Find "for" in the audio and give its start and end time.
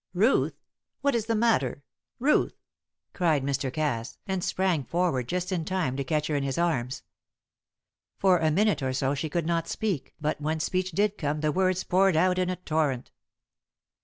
8.17-8.39